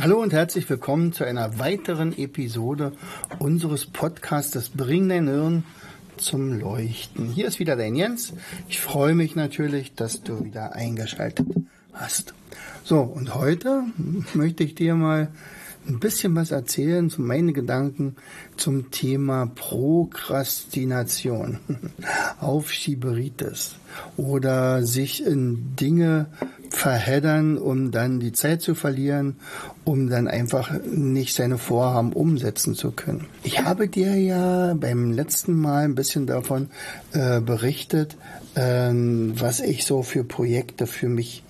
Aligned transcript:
Hallo 0.00 0.22
und 0.22 0.32
herzlich 0.32 0.70
willkommen 0.70 1.12
zu 1.12 1.24
einer 1.24 1.58
weiteren 1.58 2.16
Episode 2.16 2.92
unseres 3.40 3.84
Podcasts 3.84 4.68
Bring 4.68 5.08
dein 5.08 5.26
Hirn 5.26 5.64
zum 6.18 6.56
Leuchten. 6.56 7.30
Hier 7.30 7.48
ist 7.48 7.58
wieder 7.58 7.74
dein 7.74 7.96
Jens. 7.96 8.32
Ich 8.68 8.78
freue 8.78 9.16
mich 9.16 9.34
natürlich, 9.34 9.96
dass 9.96 10.22
du 10.22 10.44
wieder 10.44 10.74
eingeschaltet 10.74 11.48
hast. 11.92 12.32
So, 12.84 13.00
und 13.00 13.34
heute 13.34 13.82
möchte 14.34 14.62
ich 14.62 14.76
dir 14.76 14.94
mal 14.94 15.32
ein 15.88 16.00
bisschen 16.00 16.34
was 16.36 16.50
erzählen 16.50 17.08
zu 17.10 17.22
meinen 17.22 17.54
Gedanken 17.54 18.16
zum 18.56 18.90
Thema 18.90 19.46
Prokrastination, 19.54 21.58
Aufschieberitis 22.40 23.76
oder 24.16 24.84
sich 24.84 25.24
in 25.24 25.76
Dinge 25.76 26.26
verheddern, 26.70 27.56
um 27.56 27.90
dann 27.90 28.20
die 28.20 28.32
Zeit 28.32 28.60
zu 28.60 28.74
verlieren, 28.74 29.36
um 29.84 30.10
dann 30.10 30.28
einfach 30.28 30.70
nicht 30.84 31.34
seine 31.34 31.56
Vorhaben 31.56 32.12
umsetzen 32.12 32.74
zu 32.74 32.92
können. 32.92 33.26
Ich 33.42 33.62
habe 33.62 33.88
dir 33.88 34.14
ja 34.16 34.74
beim 34.74 35.12
letzten 35.12 35.54
Mal 35.54 35.84
ein 35.84 35.94
bisschen 35.94 36.26
davon 36.26 36.68
äh, 37.12 37.40
berichtet, 37.40 38.18
äh, 38.54 38.90
was 38.92 39.60
ich 39.60 39.86
so 39.86 40.02
für 40.02 40.24
Projekte 40.24 40.86
für 40.86 41.08
mich 41.08 41.42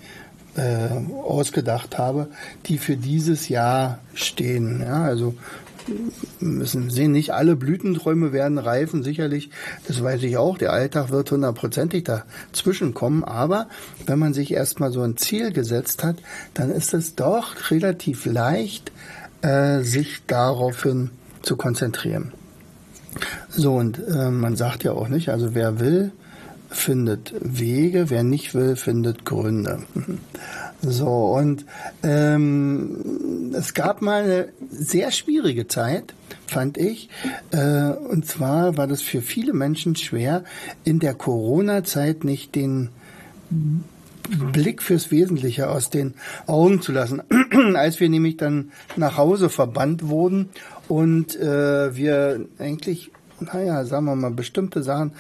äh, 0.59 0.89
ausgedacht 1.23 1.98
habe, 1.98 2.28
die 2.67 2.78
für 2.78 2.97
dieses 2.97 3.48
Jahr 3.48 4.01
stehen. 4.14 4.81
Ja, 4.81 5.05
also 5.05 5.34
müssen 6.41 6.91
sehen, 6.91 7.12
nicht 7.12 7.33
alle 7.33 7.56
Blütenträume 7.56 8.33
werden 8.33 8.59
reifen, 8.59 9.03
sicherlich, 9.03 9.50
das 9.87 10.03
weiß 10.03 10.23
ich 10.23 10.37
auch, 10.37 10.59
der 10.59 10.73
Alltag 10.73 11.11
wird 11.11 11.31
hundertprozentig 11.31 12.05
dazwischen 12.05 12.92
kommen, 12.92 13.25
aber 13.25 13.69
wenn 14.06 14.19
man 14.19 14.34
sich 14.34 14.53
erstmal 14.53 14.92
so 14.92 15.00
ein 15.03 15.17
Ziel 15.17 15.53
gesetzt 15.53 16.05
hat, 16.05 16.17
dann 16.55 16.70
ist 16.70 16.93
es 16.93 17.15
doch 17.15 17.70
relativ 17.70 18.27
leicht, 18.27 18.93
äh, 19.43 19.81
sich 19.81 20.22
daraufhin 20.27 21.11
zu 21.43 21.56
konzentrieren. 21.56 22.33
So, 23.48 23.77
und 23.77 23.98
äh, 24.06 24.31
man 24.31 24.56
sagt 24.56 24.84
ja 24.84 24.93
auch 24.93 25.09
nicht, 25.09 25.31
also 25.31 25.55
wer 25.55 25.81
will, 25.81 26.12
findet 26.69 27.34
Wege, 27.41 28.11
wer 28.11 28.22
nicht 28.22 28.55
will, 28.55 28.77
findet 28.77 29.24
Gründe. 29.24 29.83
So, 30.80 31.33
und 31.36 31.64
ähm, 32.05 33.52
es 33.52 33.75
gab 33.75 34.00
mal 34.00 34.22
eine 34.22 34.48
sehr 34.70 35.10
schwierige 35.10 35.66
Zeit, 35.66 36.14
fand 36.47 36.78
ich. 36.78 37.10
Äh, 37.50 37.91
und 37.91 38.27
zwar 38.27 38.77
war 38.77 38.86
das 38.86 39.02
für 39.02 39.20
viele 39.20 39.55
Menschen 39.55 39.97
schwer, 39.97 40.44
in 40.84 41.00
der 41.00 41.14
Corona-Zeit 41.14 42.22
nicht 42.22 42.55
den 42.55 42.91
Blick 44.28 44.82
fürs 44.82 45.10
Wesentliche 45.10 45.69
aus 45.69 45.91
den 45.91 46.14
Augen 46.47 46.82
zu 46.82 46.92
lassen. 46.92 47.22
Als 47.75 47.98
wir 47.98 48.08
nämlich 48.08 48.36
dann 48.36 48.70
nach 48.97 49.16
Hause 49.16 49.48
verbannt 49.48 50.06
wurden 50.06 50.50
und 50.86 51.34
äh, 51.36 51.97
wir 51.97 52.47
eigentlich, 52.59 53.10
naja, 53.41 53.84
sagen 53.84 54.04
wir 54.04 54.16
mal, 54.16 54.31
bestimmte 54.31 54.82
Sachen 54.82 55.12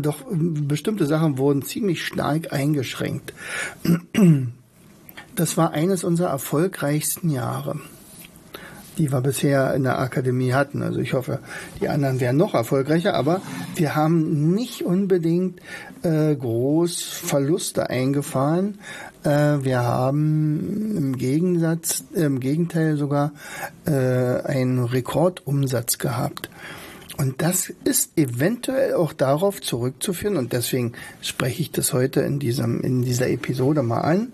doch 0.00 0.24
bestimmte 0.28 1.06
Sachen 1.06 1.38
wurden 1.38 1.62
ziemlich 1.62 2.04
stark 2.04 2.52
eingeschränkt. 2.52 3.32
Das 5.34 5.56
war 5.56 5.72
eines 5.72 6.04
unserer 6.04 6.30
erfolgreichsten 6.30 7.28
Jahre, 7.28 7.80
die 8.98 9.10
wir 9.10 9.20
bisher 9.20 9.74
in 9.74 9.82
der 9.82 9.98
Akademie 9.98 10.52
hatten. 10.52 10.82
Also 10.82 11.00
ich 11.00 11.12
hoffe, 11.12 11.40
die 11.80 11.88
anderen 11.88 12.20
wären 12.20 12.36
noch 12.36 12.54
erfolgreicher, 12.54 13.14
aber 13.14 13.42
wir 13.74 13.96
haben 13.96 14.54
nicht 14.54 14.82
unbedingt 14.82 15.60
äh, 16.02 16.36
groß 16.36 17.02
Verluste 17.02 17.90
eingefahren. 17.90 18.78
Äh, 19.24 19.64
wir 19.64 19.82
haben 19.82 20.96
im 20.96 21.16
Gegensatz, 21.16 22.04
im 22.14 22.38
Gegenteil 22.38 22.96
sogar 22.96 23.32
äh, 23.86 23.90
einen 23.90 24.84
Rekordumsatz 24.84 25.98
gehabt. 25.98 26.48
Und 27.16 27.42
das 27.42 27.72
ist 27.84 28.18
eventuell 28.18 28.94
auch 28.94 29.12
darauf 29.12 29.60
zurückzuführen, 29.60 30.36
und 30.36 30.52
deswegen 30.52 30.92
spreche 31.20 31.62
ich 31.62 31.70
das 31.70 31.92
heute 31.92 32.20
in, 32.20 32.38
diesem, 32.38 32.80
in 32.80 33.02
dieser 33.02 33.28
Episode 33.28 33.82
mal 33.82 34.00
an, 34.00 34.32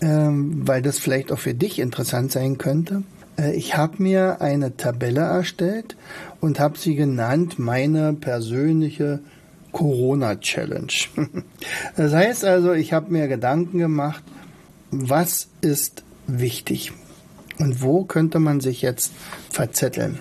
ähm, 0.00 0.66
weil 0.66 0.82
das 0.82 0.98
vielleicht 0.98 1.32
auch 1.32 1.38
für 1.38 1.54
dich 1.54 1.78
interessant 1.78 2.30
sein 2.32 2.56
könnte. 2.56 3.02
Äh, 3.36 3.54
ich 3.54 3.76
habe 3.76 4.02
mir 4.02 4.40
eine 4.40 4.76
Tabelle 4.76 5.22
erstellt 5.22 5.96
und 6.40 6.60
habe 6.60 6.78
sie 6.78 6.94
genannt 6.94 7.58
meine 7.58 8.12
persönliche 8.12 9.20
Corona-Challenge. 9.72 10.92
das 11.96 12.12
heißt 12.12 12.44
also, 12.44 12.72
ich 12.72 12.92
habe 12.92 13.12
mir 13.12 13.28
Gedanken 13.28 13.78
gemacht, 13.78 14.22
was 14.90 15.48
ist 15.60 16.04
wichtig 16.26 16.92
und 17.58 17.82
wo 17.82 18.04
könnte 18.04 18.38
man 18.38 18.60
sich 18.60 18.82
jetzt 18.82 19.12
verzetteln. 19.50 20.18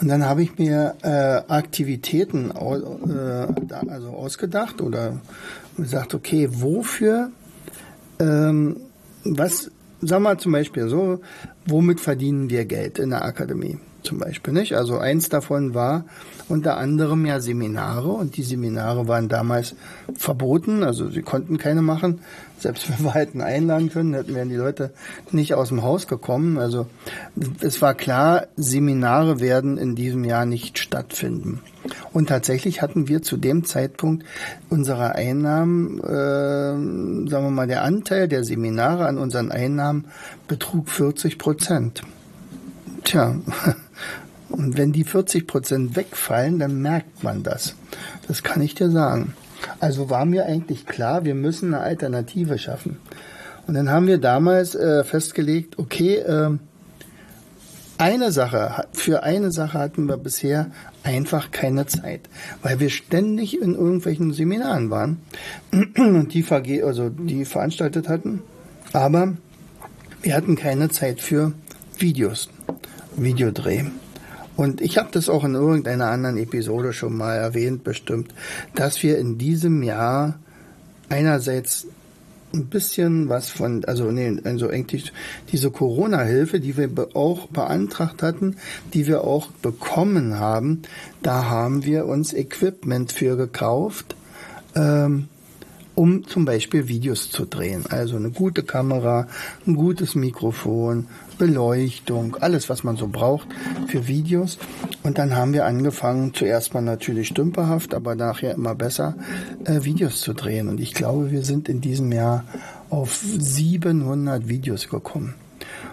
Und 0.00 0.08
dann 0.08 0.24
habe 0.24 0.42
ich 0.42 0.58
mir 0.58 0.94
äh, 1.02 1.52
Aktivitäten 1.52 2.50
äh, 2.50 3.88
also 3.88 4.08
ausgedacht 4.10 4.80
oder 4.80 5.20
gesagt, 5.76 6.14
okay, 6.14 6.48
wofür, 6.50 7.30
ähm, 8.18 8.76
was, 9.24 9.70
sagen 10.00 10.24
wir 10.24 10.38
zum 10.38 10.52
Beispiel 10.52 10.88
so, 10.88 11.20
womit 11.66 12.00
verdienen 12.00 12.50
wir 12.50 12.64
Geld 12.64 12.98
in 12.98 13.10
der 13.10 13.24
Akademie 13.24 13.78
zum 14.06 14.18
Beispiel, 14.18 14.54
nicht? 14.54 14.76
Also 14.76 14.98
eins 14.98 15.28
davon 15.28 15.74
war 15.74 16.04
unter 16.48 16.78
anderem 16.78 17.26
ja 17.26 17.40
Seminare 17.40 18.08
und 18.08 18.36
die 18.36 18.42
Seminare 18.42 19.08
waren 19.08 19.28
damals 19.28 19.74
verboten, 20.16 20.84
also 20.84 21.10
sie 21.10 21.22
konnten 21.22 21.58
keine 21.58 21.82
machen. 21.82 22.20
Selbst 22.58 22.88
wenn 22.88 23.04
wir 23.04 23.14
hätten 23.14 23.42
einladen 23.42 23.90
können, 23.90 24.14
hätten 24.14 24.34
wären 24.34 24.48
die 24.48 24.56
Leute 24.56 24.92
nicht 25.30 25.54
aus 25.54 25.68
dem 25.68 25.82
Haus 25.82 26.06
gekommen. 26.06 26.56
Also 26.56 26.86
es 27.60 27.82
war 27.82 27.94
klar, 27.94 28.46
Seminare 28.56 29.40
werden 29.40 29.76
in 29.76 29.94
diesem 29.94 30.24
Jahr 30.24 30.46
nicht 30.46 30.78
stattfinden. 30.78 31.60
Und 32.12 32.28
tatsächlich 32.28 32.82
hatten 32.82 33.08
wir 33.08 33.22
zu 33.22 33.36
dem 33.36 33.64
Zeitpunkt 33.64 34.24
unserer 34.70 35.14
Einnahmen, 35.14 35.98
äh, 36.00 37.28
sagen 37.28 37.44
wir 37.44 37.50
mal, 37.50 37.66
der 37.66 37.82
Anteil 37.82 38.28
der 38.28 38.44
Seminare 38.44 39.06
an 39.06 39.18
unseren 39.18 39.52
Einnahmen 39.52 40.06
betrug 40.48 40.88
40 40.88 41.38
Prozent. 41.38 42.02
Tja, 43.06 43.36
und 44.48 44.76
wenn 44.76 44.90
die 44.90 45.04
40 45.04 45.46
Prozent 45.46 45.94
wegfallen, 45.94 46.58
dann 46.58 46.82
merkt 46.82 47.22
man 47.22 47.44
das. 47.44 47.76
Das 48.26 48.42
kann 48.42 48.60
ich 48.60 48.74
dir 48.74 48.90
sagen. 48.90 49.34
Also 49.78 50.10
war 50.10 50.24
mir 50.24 50.46
eigentlich 50.46 50.86
klar, 50.86 51.24
wir 51.24 51.36
müssen 51.36 51.72
eine 51.72 51.84
Alternative 51.84 52.58
schaffen. 52.58 52.98
Und 53.68 53.74
dann 53.74 53.90
haben 53.90 54.08
wir 54.08 54.18
damals 54.18 54.74
äh, 54.74 55.04
festgelegt, 55.04 55.78
okay, 55.78 56.16
äh, 56.16 56.50
eine 57.96 58.32
Sache, 58.32 58.86
für 58.92 59.22
eine 59.22 59.52
Sache 59.52 59.78
hatten 59.78 60.08
wir 60.08 60.16
bisher 60.16 60.72
einfach 61.04 61.52
keine 61.52 61.86
Zeit, 61.86 62.22
weil 62.60 62.80
wir 62.80 62.90
ständig 62.90 63.62
in 63.62 63.76
irgendwelchen 63.76 64.32
Seminaren 64.32 64.90
waren 64.90 65.18
und 65.96 66.34
die, 66.34 66.42
VG, 66.42 66.82
also 66.82 67.08
die 67.08 67.44
veranstaltet 67.44 68.08
hatten, 68.08 68.42
aber 68.92 69.34
wir 70.22 70.34
hatten 70.34 70.56
keine 70.56 70.88
Zeit 70.88 71.20
für 71.20 71.52
Videos, 71.98 72.50
Videodreh. 73.16 73.84
Und 74.56 74.80
ich 74.80 74.96
habe 74.96 75.10
das 75.12 75.28
auch 75.28 75.44
in 75.44 75.54
irgendeiner 75.54 76.10
anderen 76.10 76.38
Episode 76.38 76.92
schon 76.92 77.16
mal 77.16 77.34
erwähnt, 77.34 77.84
bestimmt, 77.84 78.34
dass 78.74 79.02
wir 79.02 79.18
in 79.18 79.36
diesem 79.36 79.82
Jahr 79.82 80.38
einerseits 81.08 81.86
ein 82.54 82.66
bisschen 82.66 83.28
was 83.28 83.50
von, 83.50 83.84
also 83.84 84.10
nee, 84.10 84.40
also 84.44 84.68
eigentlich 84.68 85.12
diese 85.52 85.70
Corona-Hilfe, 85.70 86.58
die 86.60 86.76
wir 86.76 86.90
auch 87.14 87.48
beantragt 87.48 88.22
hatten, 88.22 88.56
die 88.94 89.06
wir 89.06 89.24
auch 89.24 89.48
bekommen 89.48 90.38
haben, 90.38 90.82
da 91.22 91.50
haben 91.50 91.84
wir 91.84 92.06
uns 92.06 92.32
Equipment 92.32 93.12
für 93.12 93.36
gekauft. 93.36 94.16
Ähm, 94.74 95.28
um 95.96 96.26
zum 96.28 96.44
Beispiel 96.44 96.86
Videos 96.86 97.30
zu 97.30 97.46
drehen. 97.46 97.84
Also 97.88 98.16
eine 98.16 98.30
gute 98.30 98.62
Kamera, 98.62 99.26
ein 99.66 99.74
gutes 99.74 100.14
Mikrofon, 100.14 101.08
Beleuchtung, 101.38 102.36
alles, 102.36 102.68
was 102.68 102.84
man 102.84 102.96
so 102.96 103.08
braucht 103.08 103.48
für 103.88 104.06
Videos. 104.06 104.58
Und 105.02 105.18
dann 105.18 105.34
haben 105.34 105.52
wir 105.52 105.64
angefangen, 105.64 106.34
zuerst 106.34 106.74
mal 106.74 106.82
natürlich 106.82 107.28
stümperhaft, 107.28 107.94
aber 107.94 108.14
nachher 108.14 108.54
immer 108.54 108.74
besser, 108.74 109.16
äh, 109.64 109.82
Videos 109.82 110.20
zu 110.20 110.34
drehen. 110.34 110.68
Und 110.68 110.80
ich 110.80 110.94
glaube, 110.94 111.30
wir 111.30 111.42
sind 111.42 111.68
in 111.68 111.80
diesem 111.80 112.12
Jahr 112.12 112.44
auf 112.90 113.16
700 113.16 114.48
Videos 114.48 114.88
gekommen. 114.88 115.34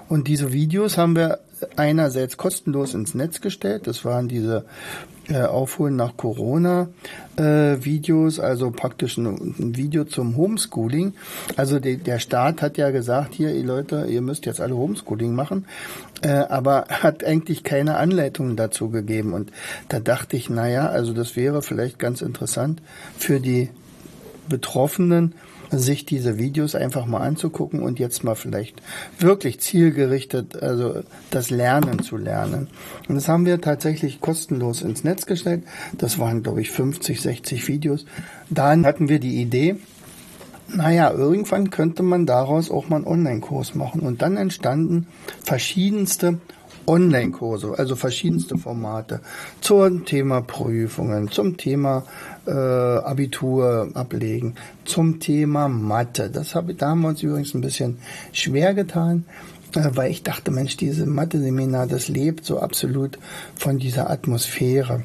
Und 0.10 0.28
diese 0.28 0.54
Videos 0.54 0.98
haben 0.98 1.16
wir 1.16 1.40
einerseits 1.76 2.38
kostenlos 2.38 2.94
ins 2.94 3.14
Netz 3.14 3.42
gestellt. 3.42 3.88
Das 3.88 4.06
waren 4.06 4.28
diese 4.28 4.66
äh, 5.30 5.42
Aufholen 5.44 5.96
nach 5.96 6.18
Corona 6.18 6.90
äh, 7.38 7.78
Videos, 7.80 8.40
also 8.40 8.72
praktisch 8.72 9.18
ein, 9.18 9.56
ein, 9.58 9.78
Video 9.78 10.04
zum 10.04 10.36
Homeschooling. 10.36 11.14
Also 11.56 11.80
de, 11.80 11.96
der 11.96 12.20
Staat 12.20 12.62
hat 12.62 12.78
ja 12.78 12.92
gesagt, 12.92 13.34
hier, 13.34 13.54
ihr 13.56 13.64
Leute, 13.64 14.06
ihr 14.10 14.22
müsst 14.22 14.46
jetzt 14.46 14.60
alle 14.60 14.76
Homeschooling 14.76 15.34
machen, 15.34 15.66
äh, 16.22 16.30
aber 16.30 16.88
hat 16.90 17.24
eigentlich 17.24 17.64
keine 17.64 17.96
Anleitungen 17.96 18.58
dazu 18.58 18.90
gegeben. 18.90 19.34
Und 19.34 19.52
da 19.88 20.00
dachte 20.00 20.36
ich, 20.36 20.50
naja, 20.50 20.88
also 20.88 21.14
das 21.14 21.36
wäre 21.36 21.62
vielleicht 21.62 22.00
ganz 22.00 22.22
interessant 22.22 22.82
für 23.18 23.40
die 23.40 23.70
Betroffenen, 24.50 25.36
sich 25.80 26.06
diese 26.06 26.38
Videos 26.38 26.76
einfach 26.76 27.06
mal 27.06 27.22
anzugucken 27.22 27.82
und 27.82 28.00
jetzt 28.00 28.24
mal 28.24 28.36
vielleicht 28.36 28.82
wirklich 29.20 29.60
zielgerichtet, 29.60 30.62
also 30.62 31.04
das 31.32 31.50
Lernen 31.50 32.02
zu 32.02 32.18
lernen. 32.18 32.68
Und 33.08 33.16
das 33.16 33.28
haben 33.28 33.46
wir 33.46 33.62
tatsächlich 33.62 34.22
kostenlos 34.22 34.82
ins 34.82 35.04
Netz 35.04 35.26
gestellt. 35.26 35.64
Das 35.98 36.20
waren, 36.20 36.44
glaube 36.44 36.62
ich, 36.62 36.72
50, 36.72 37.22
60 37.22 37.68
Videos. 37.68 38.06
Dann 38.50 38.86
hatten 38.86 39.10
wir 39.10 39.20
die 39.20 39.42
Idee, 39.42 39.76
naja, 40.68 41.12
irgendwann 41.12 41.70
könnte 41.70 42.04
man 42.04 42.26
daraus 42.26 42.72
auch 42.72 42.90
mal 42.90 42.98
einen 42.98 43.08
Online-Kurs 43.08 43.76
machen. 43.76 44.02
Und 44.02 44.22
dann 44.22 44.38
entstanden 44.38 45.08
verschiedenste 45.44 46.40
Online-Kurse, 46.86 47.76
also 47.78 47.96
verschiedenste 47.96 48.58
Formate 48.58 49.22
zum 49.62 50.06
Thema 50.06 50.42
Prüfungen, 50.42 51.30
zum 51.30 51.58
Thema 51.58 52.06
äh, 52.46 52.52
Abitur 52.52 53.90
ablegen, 53.94 54.56
zum 54.86 55.20
Thema 55.20 55.68
Mathe. 55.68 56.30
Das 56.30 56.56
hab, 56.56 56.76
da 56.78 56.90
haben 56.90 57.02
wir 57.02 57.10
uns 57.10 57.24
übrigens 57.24 57.54
ein 57.54 57.62
bisschen 57.62 57.98
schwer 58.32 58.74
getan, 58.74 59.26
äh, 59.76 59.90
weil 59.94 60.12
ich 60.12 60.24
dachte, 60.24 60.52
Mensch, 60.52 60.78
diese 60.78 61.06
Mathe-Seminar, 61.06 61.88
das 61.88 62.08
lebt 62.08 62.46
so 62.46 62.60
absolut 62.60 63.18
von 63.56 63.80
dieser 63.80 64.10
Atmosphäre. 64.10 65.04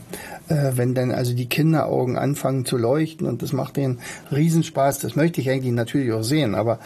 Äh, 0.49 0.73
wenn 0.75 0.95
dann 0.95 1.11
also 1.11 1.35
die 1.35 1.49
Kinderaugen 1.49 2.17
anfangen 2.17 2.65
zu 2.65 2.77
leuchten 2.77 3.27
und 3.27 3.43
das 3.43 3.53
macht 3.53 3.77
denen 3.77 3.99
Riesenspaß, 4.33 4.99
das 4.99 5.17
möchte 5.17 5.41
ich 5.41 5.51
eigentlich 5.51 5.75
natürlich 5.75 6.13
auch 6.13 6.23
sehen, 6.23 6.55
aber 6.55 6.79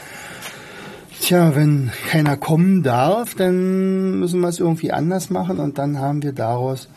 Tja, 1.22 1.54
wenn 1.54 1.92
keiner 2.08 2.36
kommen 2.36 2.82
darf, 2.82 3.36
dann 3.36 4.18
müssen 4.18 4.40
wir 4.40 4.48
es 4.48 4.58
irgendwie 4.58 4.90
anders 4.90 5.30
machen 5.30 5.60
und 5.60 5.78
dann 5.78 6.00
haben 6.00 6.20
wir 6.24 6.32
daraus 6.32 6.88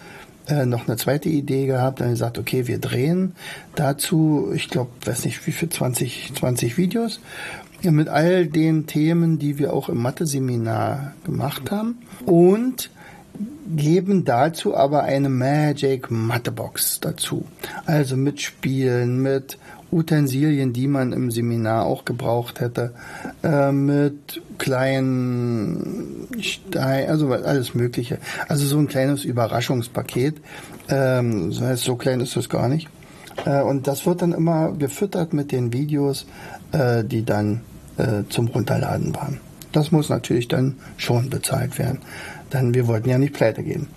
äh, 0.48 0.66
noch 0.66 0.88
eine 0.88 0.98
zweite 0.98 1.30
Idee 1.30 1.66
gehabt, 1.66 2.02
dann 2.02 2.12
gesagt, 2.12 2.38
okay, 2.38 2.68
wir 2.68 2.80
drehen 2.80 3.36
dazu, 3.76 4.52
ich 4.54 4.70
glaube, 4.70 4.92
weiß 5.06 5.26
nicht 5.26 5.46
wie 5.48 5.52
viel, 5.52 5.70
20, 5.70 6.34
20 6.36 6.78
Videos 6.78 7.20
mit 7.82 8.10
all 8.10 8.48
den 8.48 8.88
Themen, 8.88 9.38
die 9.38 9.60
wir 9.60 9.74
auch 9.74 9.90
im 9.90 10.02
Mathe-Seminar 10.02 11.14
gemacht 11.24 11.70
haben 11.72 12.00
und 12.26 12.90
geben 13.76 14.26
dazu 14.26 14.76
aber 14.76 15.04
eine 15.04 15.30
Magic 15.30 16.10
Mathebox 16.12 17.00
dazu. 17.00 17.46
Also 17.86 18.16
mit 18.16 18.42
Spielen, 18.42 19.22
mit 19.22 19.58
Utensilien, 19.96 20.74
die 20.74 20.88
man 20.88 21.14
im 21.14 21.32
Seminar 21.32 21.86
auch 21.86 22.04
gebraucht 22.04 22.60
hätte, 22.60 22.94
äh, 23.44 23.72
mit 23.72 24.42
kleinen 24.58 26.28
Stein, 26.42 27.10
also 27.10 27.32
alles 27.32 27.74
Mögliche. 27.74 28.20
Also 28.50 28.66
so 28.66 28.78
ein 28.78 28.88
kleines 28.88 29.24
Überraschungspaket. 29.24 30.36
Ähm, 30.90 31.50
das 31.50 31.62
heißt, 31.62 31.84
so 31.84 31.96
klein 31.96 32.20
ist 32.20 32.36
das 32.36 32.50
gar 32.50 32.68
nicht. 32.68 32.90
Äh, 33.46 33.62
und 33.62 33.88
das 33.88 34.06
wird 34.06 34.22
dann 34.22 34.34
immer 34.34 34.74
gefüttert 34.74 35.34
mit 35.34 35.54
den 35.54 35.72
Videos, 35.72 36.26
äh, 36.74 37.04
die 37.06 37.24
dann 37.24 37.62
äh, 37.98 38.24
zum 38.28 38.48
Runterladen 38.48 39.16
waren. 39.16 39.40
Das 39.72 39.92
muss 39.92 40.10
natürlich 40.10 40.50
dann 40.50 40.76
schon 40.98 41.30
bezahlt 41.30 41.80
werden. 41.80 42.00
Denn 42.52 42.74
wir 42.74 42.88
wollten 42.88 43.10
ja 43.10 43.18
nicht 43.18 43.34
pleite 43.34 43.64
gehen. 43.64 43.88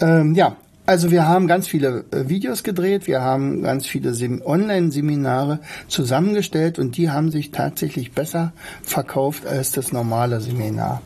Ähm, 0.00 0.34
ja, 0.34 0.56
also 0.88 1.10
wir 1.10 1.28
haben 1.28 1.48
ganz 1.48 1.68
viele 1.68 2.06
äh, 2.12 2.30
Videos 2.30 2.62
gedreht, 2.62 3.06
wir 3.06 3.20
haben 3.20 3.62
ganz 3.62 3.86
viele 3.86 4.10
Online-Seminare 4.42 5.60
zusammengestellt 5.86 6.78
und 6.78 6.96
die 6.96 7.10
haben 7.10 7.30
sich 7.30 7.50
tatsächlich 7.50 8.12
besser 8.12 8.54
verkauft 8.82 9.44
als 9.46 9.72
das 9.72 9.92
normale 9.92 10.40
Seminar. 10.40 11.02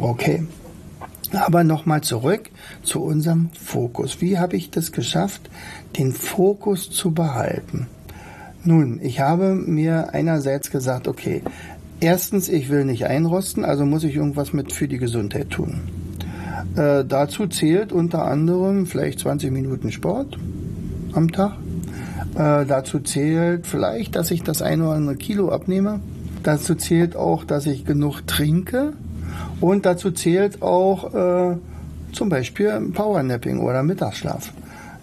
Okay. 0.00 0.46
Aber 1.32 1.62
nochmal 1.62 2.00
zurück 2.00 2.48
zu 2.82 3.02
unserem 3.02 3.50
Fokus. 3.50 4.22
Wie 4.22 4.38
habe 4.38 4.56
ich 4.56 4.70
das 4.70 4.92
geschafft, 4.92 5.50
den 5.98 6.12
Fokus 6.12 6.90
zu 6.90 7.10
behalten? 7.10 7.88
Nun, 8.64 8.98
ich 9.02 9.20
habe 9.20 9.54
mir 9.54 10.14
einerseits 10.14 10.70
gesagt, 10.70 11.06
okay, 11.06 11.42
erstens, 12.00 12.48
ich 12.48 12.70
will 12.70 12.86
nicht 12.86 13.04
einrosten, 13.04 13.62
also 13.62 13.84
muss 13.84 14.04
ich 14.04 14.16
irgendwas 14.16 14.54
mit 14.54 14.72
für 14.72 14.88
die 14.88 14.98
Gesundheit 14.98 15.50
tun. 15.50 16.05
Äh, 16.74 17.04
dazu 17.04 17.46
zählt 17.46 17.92
unter 17.92 18.24
anderem 18.24 18.86
vielleicht 18.86 19.20
20 19.20 19.50
Minuten 19.50 19.92
Sport 19.92 20.38
am 21.12 21.32
Tag. 21.32 21.52
Äh, 22.34 22.66
dazu 22.66 23.00
zählt 23.00 23.66
vielleicht, 23.66 24.16
dass 24.16 24.30
ich 24.30 24.42
das 24.42 24.62
eine 24.62 24.84
oder 24.84 24.96
andere 24.96 25.16
Kilo 25.16 25.50
abnehme. 25.50 26.00
Dazu 26.42 26.74
zählt 26.74 27.16
auch, 27.16 27.44
dass 27.44 27.66
ich 27.66 27.84
genug 27.84 28.26
trinke. 28.26 28.92
Und 29.60 29.86
dazu 29.86 30.10
zählt 30.10 30.62
auch 30.62 31.14
äh, 31.14 31.56
zum 32.12 32.28
Beispiel 32.28 32.90
Powernapping 32.92 33.60
oder 33.60 33.82
Mittagsschlaf. 33.82 34.52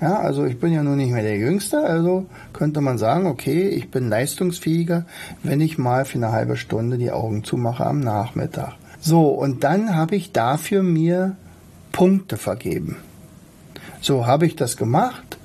Ja, 0.01 0.17
also 0.17 0.45
ich 0.45 0.59
bin 0.59 0.73
ja 0.73 0.83
nun 0.83 0.97
nicht 0.97 1.13
mehr 1.13 1.23
der 1.23 1.37
Jüngste, 1.37 1.79
also 1.79 2.25
könnte 2.51 2.81
man 2.81 2.97
sagen, 2.97 3.25
okay, 3.25 3.69
ich 3.69 3.89
bin 3.89 4.09
leistungsfähiger, 4.09 5.05
wenn 5.43 5.61
ich 5.61 5.77
mal 5.77 6.03
für 6.03 6.17
eine 6.17 6.33
halbe 6.33 6.57
Stunde 6.57 6.97
die 6.97 7.11
Augen 7.11 7.43
zumache 7.45 7.85
am 7.85 8.01
Nachmittag. 8.01 8.73
So, 8.99 9.29
und 9.29 9.63
dann 9.63 9.95
habe 9.95 10.15
ich 10.15 10.33
dafür 10.33 10.83
mir 10.83 11.37
Punkte 11.93 12.35
vergeben. 12.35 12.97
So 14.01 14.25
habe 14.27 14.45
ich 14.45 14.57
das 14.57 14.75
gemacht, 14.75 15.37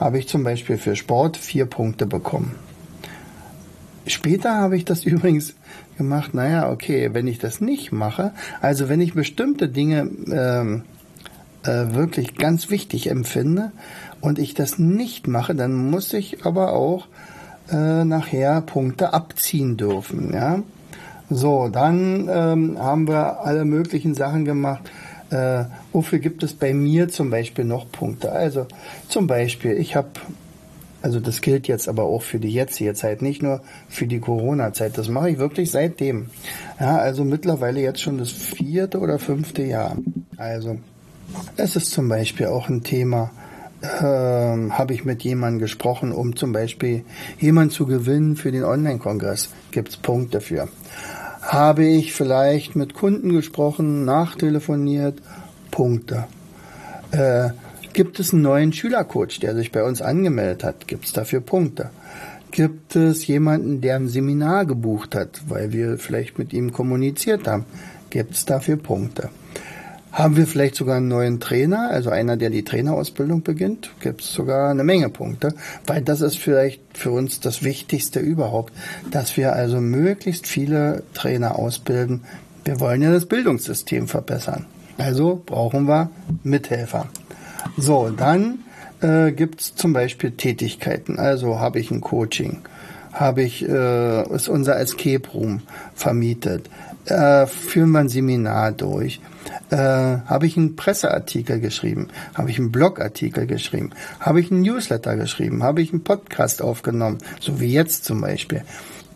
habe 0.00 0.18
ich 0.18 0.26
zum 0.26 0.42
Beispiel 0.42 0.78
für 0.78 0.96
Sport 0.96 1.36
vier 1.36 1.66
Punkte 1.66 2.06
bekommen. 2.06 2.56
Später 4.06 4.56
habe 4.56 4.76
ich 4.76 4.84
das 4.84 5.04
übrigens 5.04 5.54
gemacht, 5.96 6.34
naja, 6.34 6.70
okay, 6.70 7.10
wenn 7.12 7.28
ich 7.28 7.38
das 7.38 7.60
nicht 7.60 7.92
mache, 7.92 8.32
also 8.60 8.88
wenn 8.88 9.00
ich 9.00 9.14
bestimmte 9.14 9.68
Dinge 9.68 10.10
ähm, 10.32 10.82
äh, 11.62 11.94
wirklich 11.94 12.34
ganz 12.34 12.70
wichtig 12.70 13.08
empfinde 13.08 13.70
und 14.20 14.40
ich 14.40 14.54
das 14.54 14.78
nicht 14.78 15.28
mache, 15.28 15.54
dann 15.54 15.90
muss 15.90 16.12
ich 16.12 16.44
aber 16.44 16.72
auch 16.72 17.06
äh, 17.70 18.04
nachher 18.04 18.60
Punkte 18.62 19.12
abziehen 19.12 19.76
dürfen. 19.76 20.32
Ja? 20.32 20.62
So, 21.30 21.68
dann 21.68 22.28
ähm, 22.28 22.78
haben 22.78 23.08
wir 23.08 23.40
alle 23.40 23.64
möglichen 23.64 24.14
Sachen 24.14 24.44
gemacht. 24.44 24.90
Äh, 25.30 25.64
wofür 25.92 26.18
gibt 26.18 26.42
es 26.42 26.54
bei 26.54 26.74
mir 26.74 27.08
zum 27.08 27.30
Beispiel 27.30 27.64
noch 27.64 27.90
Punkte? 27.90 28.32
Also 28.32 28.66
zum 29.08 29.26
Beispiel, 29.26 29.72
ich 29.72 29.96
habe, 29.96 30.10
also 31.02 31.20
das 31.20 31.40
gilt 31.40 31.66
jetzt 31.66 31.88
aber 31.88 32.04
auch 32.04 32.22
für 32.22 32.38
die 32.38 32.52
jetzige 32.52 32.94
Zeit, 32.94 33.22
nicht 33.22 33.42
nur 33.42 33.62
für 33.88 34.06
die 34.06 34.20
Corona-Zeit. 34.20 34.96
Das 34.98 35.08
mache 35.08 35.30
ich 35.30 35.38
wirklich 35.38 35.70
seitdem. 35.70 36.26
Ja, 36.78 36.98
also 36.98 37.24
mittlerweile 37.24 37.80
jetzt 37.80 38.00
schon 38.00 38.18
das 38.18 38.30
vierte 38.30 38.98
oder 38.98 39.18
fünfte 39.18 39.62
Jahr. 39.62 39.96
Also 40.36 40.78
es 41.56 41.76
ist 41.76 41.90
zum 41.90 42.08
Beispiel 42.08 42.46
auch 42.46 42.68
ein 42.68 42.82
Thema, 42.82 43.30
ähm, 44.00 44.78
habe 44.78 44.94
ich 44.94 45.04
mit 45.04 45.22
jemandem 45.22 45.60
gesprochen, 45.60 46.12
um 46.12 46.36
zum 46.36 46.52
Beispiel 46.52 47.04
jemanden 47.38 47.70
zu 47.70 47.86
gewinnen 47.86 48.36
für 48.36 48.52
den 48.52 48.64
Online-Kongress. 48.64 49.50
Gibt 49.70 49.90
es 49.90 49.96
Punkte 49.96 50.40
für 50.40 50.68
habe 51.46 51.84
ich 51.84 52.12
vielleicht 52.12 52.74
mit 52.74 52.94
Kunden 52.94 53.32
gesprochen, 53.32 54.04
nachtelefoniert, 54.04 55.20
Punkte. 55.70 56.26
Äh, 57.10 57.50
gibt 57.92 58.18
es 58.18 58.32
einen 58.32 58.42
neuen 58.42 58.72
Schülercoach, 58.72 59.40
der 59.40 59.54
sich 59.54 59.70
bei 59.70 59.84
uns 59.84 60.02
angemeldet 60.02 60.64
hat? 60.64 60.88
Gibt 60.88 61.04
es 61.04 61.12
dafür 61.12 61.40
Punkte? 61.40 61.90
Gibt 62.50 62.96
es 62.96 63.26
jemanden, 63.26 63.80
der 63.80 63.96
ein 63.96 64.08
Seminar 64.08 64.64
gebucht 64.64 65.14
hat, 65.14 65.42
weil 65.48 65.72
wir 65.72 65.98
vielleicht 65.98 66.38
mit 66.38 66.52
ihm 66.52 66.72
kommuniziert 66.72 67.46
haben? 67.46 67.64
Gibt 68.10 68.34
es 68.34 68.44
dafür 68.44 68.76
Punkte? 68.76 69.30
Haben 70.14 70.36
wir 70.36 70.46
vielleicht 70.46 70.76
sogar 70.76 70.98
einen 70.98 71.08
neuen 71.08 71.40
Trainer, 71.40 71.90
also 71.90 72.08
einer, 72.10 72.36
der 72.36 72.48
die 72.48 72.62
Trainerausbildung 72.62 73.42
beginnt, 73.42 73.90
gibt 73.98 74.20
es 74.20 74.32
sogar 74.32 74.70
eine 74.70 74.84
Menge 74.84 75.08
Punkte, 75.08 75.54
weil 75.88 76.02
das 76.02 76.20
ist 76.20 76.38
vielleicht 76.38 76.80
für 76.96 77.10
uns 77.10 77.40
das 77.40 77.64
Wichtigste 77.64 78.20
überhaupt, 78.20 78.72
dass 79.10 79.36
wir 79.36 79.54
also 79.54 79.80
möglichst 79.80 80.46
viele 80.46 81.02
Trainer 81.14 81.58
ausbilden. 81.58 82.22
Wir 82.64 82.78
wollen 82.78 83.02
ja 83.02 83.10
das 83.10 83.26
Bildungssystem 83.26 84.06
verbessern. 84.06 84.66
Also 84.98 85.42
brauchen 85.44 85.88
wir 85.88 86.10
Mithelfer. 86.44 87.08
So, 87.76 88.10
dann 88.10 88.60
äh, 89.00 89.32
gibt 89.32 89.62
es 89.62 89.74
zum 89.74 89.92
Beispiel 89.92 90.30
Tätigkeiten. 90.30 91.18
Also 91.18 91.58
habe 91.58 91.80
ich 91.80 91.90
ein 91.90 92.00
Coaching, 92.00 92.58
habe 93.12 93.42
ich, 93.42 93.68
äh, 93.68 94.32
ist 94.32 94.48
unser 94.48 94.78
Escape 94.78 95.28
Room 95.30 95.62
vermietet. 95.96 96.70
Äh, 97.06 97.46
führen 97.46 97.90
wir 97.90 98.00
ein 98.00 98.08
Seminar 98.08 98.72
durch. 98.72 99.20
Äh, 99.70 99.76
habe 99.76 100.46
ich 100.46 100.56
einen 100.56 100.76
Presseartikel 100.76 101.60
geschrieben, 101.60 102.08
habe 102.34 102.50
ich 102.50 102.58
einen 102.58 102.72
Blogartikel 102.72 103.46
geschrieben, 103.46 103.90
habe 104.20 104.40
ich 104.40 104.50
einen 104.50 104.62
Newsletter 104.62 105.16
geschrieben, 105.16 105.62
habe 105.62 105.82
ich 105.82 105.92
einen 105.92 106.02
Podcast 106.02 106.62
aufgenommen, 106.62 107.18
so 107.40 107.60
wie 107.60 107.72
jetzt 107.72 108.04
zum 108.04 108.20
Beispiel. 108.20 108.62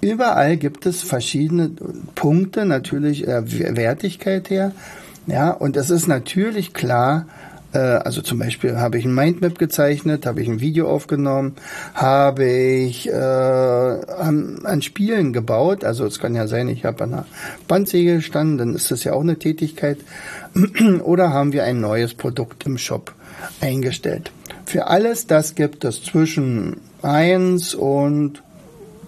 Überall 0.00 0.56
gibt 0.56 0.86
es 0.86 1.02
verschiedene 1.02 1.70
Punkte, 2.14 2.66
natürlich 2.66 3.26
äh, 3.26 3.42
Wertigkeit 3.76 4.50
her. 4.50 4.72
Ja, 5.26 5.50
und 5.50 5.76
es 5.76 5.90
ist 5.90 6.08
natürlich 6.08 6.72
klar, 6.72 7.26
also 7.76 8.22
zum 8.22 8.38
Beispiel 8.38 8.78
habe 8.78 8.98
ich 8.98 9.04
ein 9.04 9.14
Mindmap 9.14 9.58
gezeichnet, 9.58 10.24
habe 10.24 10.40
ich 10.40 10.48
ein 10.48 10.60
Video 10.60 10.88
aufgenommen, 10.88 11.56
habe 11.94 12.46
ich 12.46 13.08
äh, 13.08 13.12
an, 13.12 14.60
an 14.64 14.82
Spielen 14.82 15.32
gebaut. 15.32 15.84
Also 15.84 16.06
es 16.06 16.18
kann 16.18 16.34
ja 16.34 16.46
sein, 16.46 16.68
ich 16.68 16.84
habe 16.84 17.04
an 17.04 17.12
einer 17.12 17.26
Bandsäge 17.66 18.16
gestanden, 18.16 18.58
dann 18.58 18.74
ist 18.74 18.90
das 18.90 19.04
ja 19.04 19.12
auch 19.12 19.20
eine 19.20 19.38
Tätigkeit. 19.38 19.98
Oder 21.02 21.32
haben 21.32 21.52
wir 21.52 21.64
ein 21.64 21.80
neues 21.80 22.14
Produkt 22.14 22.64
im 22.64 22.78
Shop 22.78 23.12
eingestellt. 23.60 24.32
Für 24.64 24.86
alles 24.86 25.26
das 25.26 25.54
gibt 25.54 25.84
es 25.84 26.02
zwischen 26.02 26.78
eins 27.02 27.74
und 27.74 28.42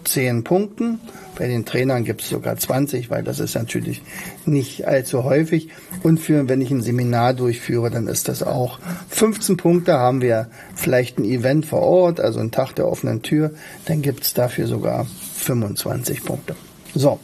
zehn 0.05 0.45
Punkten. 0.45 1.00
Bei 1.40 1.49
den 1.49 1.64
Trainern 1.64 2.04
gibt 2.04 2.20
es 2.20 2.28
sogar 2.28 2.59
20, 2.59 3.09
weil 3.09 3.23
das 3.23 3.40
ist 3.40 3.54
natürlich 3.54 4.02
nicht 4.44 4.87
allzu 4.87 5.25
häufig. 5.25 5.70
Und 6.02 6.20
für, 6.20 6.50
wenn 6.50 6.61
ich 6.61 6.70
ein 6.70 6.82
Seminar 6.82 7.32
durchführe, 7.32 7.88
dann 7.88 8.09
ist 8.09 8.28
das 8.28 8.42
auch 8.42 8.78
15 9.09 9.56
Punkte. 9.56 9.94
Haben 9.94 10.20
wir 10.20 10.50
vielleicht 10.75 11.18
ein 11.18 11.25
Event 11.25 11.64
vor 11.64 11.80
Ort, 11.80 12.20
also 12.20 12.40
einen 12.40 12.50
Tag 12.50 12.75
der 12.75 12.87
offenen 12.87 13.23
Tür, 13.23 13.52
dann 13.87 14.02
gibt 14.02 14.25
es 14.25 14.35
dafür 14.35 14.66
sogar 14.66 15.06
25 15.37 16.26
Punkte. 16.26 16.56
So, 16.94 17.18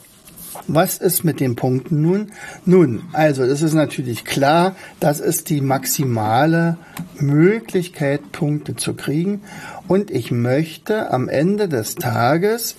was 0.66 0.96
ist 0.96 1.22
mit 1.22 1.38
den 1.38 1.54
Punkten 1.54 2.00
nun? 2.00 2.32
Nun, 2.64 3.02
also 3.12 3.42
es 3.42 3.60
ist 3.60 3.74
natürlich 3.74 4.24
klar, 4.24 4.76
das 4.98 5.20
ist 5.20 5.50
die 5.50 5.60
maximale 5.60 6.78
Möglichkeit, 7.18 8.32
Punkte 8.32 8.76
zu 8.76 8.94
kriegen. 8.94 9.42
Und 9.88 10.10
ich 10.10 10.30
möchte 10.30 11.10
am 11.10 11.28
Ende 11.28 11.68
des 11.68 11.96
Tages 11.96 12.76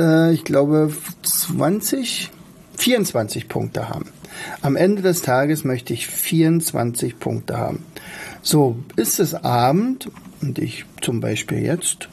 äh, 0.00 0.32
ich 0.32 0.44
glaube, 0.44 0.92
20, 1.22 2.30
24 2.76 3.48
Punkte 3.48 3.88
haben. 3.88 4.06
Am 4.62 4.76
Ende 4.76 5.02
des 5.02 5.22
Tages 5.22 5.64
möchte 5.64 5.92
ich 5.92 6.06
24 6.06 7.18
Punkte 7.18 7.58
haben. 7.58 7.84
So, 8.42 8.76
ist 8.96 9.20
es 9.20 9.34
Abend 9.34 10.10
und 10.40 10.58
ich 10.58 10.86
zum 11.02 11.20
Beispiel 11.20 11.58
jetzt, 11.58 12.08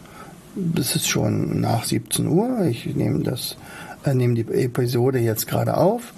es 0.77 0.95
ist 0.95 1.07
schon 1.07 1.61
nach 1.61 1.85
17 1.85 2.27
Uhr, 2.27 2.65
ich 2.65 2.85
nehme 2.95 3.23
das, 3.23 3.55
äh, 4.03 4.13
nehme 4.13 4.33
die 4.33 4.51
Episode 4.51 5.19
jetzt 5.19 5.47
gerade 5.47 5.77
auf 5.77 6.13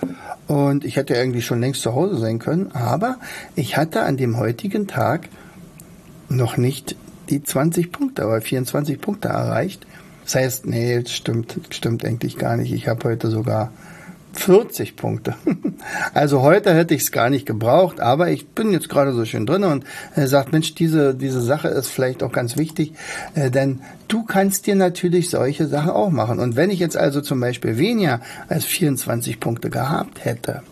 und 0.48 0.84
ich 0.84 0.96
hätte 0.96 1.14
irgendwie 1.14 1.44
schon 1.44 1.60
längst 1.60 1.84
zu 1.84 1.94
Hause 1.94 2.18
sein 2.18 2.40
können, 2.40 2.72
aber 2.72 3.18
ich 3.56 3.78
hatte 3.78 4.04
an 4.04 4.18
dem 4.18 4.38
heutigen 4.38 4.88
Tag 4.88 5.30
noch 6.30 6.58
nicht 6.58 6.96
die 7.30 7.44
20 7.44 7.92
Punkte, 7.92 8.24
aber 8.24 8.42
24 8.42 9.00
Punkte 9.00 9.28
erreicht. 9.28 9.86
Das 10.30 10.36
heißt, 10.36 10.68
nee, 10.68 11.04
stimmt, 11.08 11.60
stimmt 11.72 12.06
eigentlich 12.06 12.38
gar 12.38 12.56
nicht. 12.56 12.72
Ich 12.72 12.88
habe 12.88 13.10
heute 13.10 13.32
sogar 13.32 13.74
40 14.34 14.96
Punkte. 14.96 15.34
Also 16.14 16.42
heute 16.42 16.74
hätte 16.74 16.94
ich 16.94 17.04
es 17.04 17.12
gar 17.12 17.30
nicht 17.30 17.46
gebraucht, 17.46 18.02
aber 18.02 18.30
ich 18.30 18.50
bin 18.50 18.74
jetzt 18.74 18.90
gerade 18.90 19.14
so 19.14 19.24
schön 19.24 19.46
drin 19.46 19.64
und 19.64 19.86
er 20.14 20.28
sagt, 20.28 20.52
Mensch, 20.52 20.76
diese, 20.76 21.16
diese 21.16 21.42
Sache 21.42 21.70
ist 21.70 21.88
vielleicht 21.88 22.22
auch 22.22 22.34
ganz 22.34 22.58
wichtig, 22.58 22.94
äh, 23.34 23.50
denn 23.50 23.80
du 24.10 24.24
kannst 24.24 24.68
dir 24.68 24.76
natürlich 24.76 25.30
solche 25.30 25.68
Sachen 25.68 25.92
auch 25.92 26.10
machen. 26.10 26.40
Und 26.40 26.58
wenn 26.58 26.70
ich 26.70 26.80
jetzt 26.80 26.98
also 26.98 27.22
zum 27.22 27.40
Beispiel 27.40 27.78
weniger 27.78 28.20
als 28.50 28.66
24 28.66 29.40
Punkte 29.40 29.70
gehabt 29.70 30.26
hätte, 30.26 30.64